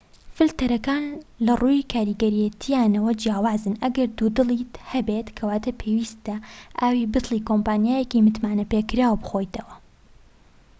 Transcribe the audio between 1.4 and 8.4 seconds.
لەڕووی کاریگەرێتیانەوە جیاوازن ئەگەر دوودڵیت هەبێت کەواتە پێویستە ئاوی بتڵی کۆمپانیایەکی